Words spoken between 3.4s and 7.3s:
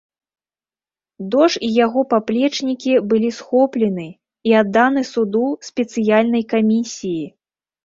схоплены і адданы суду спецыяльнай камісіі.